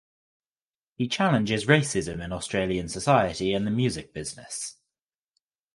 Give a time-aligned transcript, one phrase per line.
[0.95, 4.77] He challenges racism in Australian society and the music business.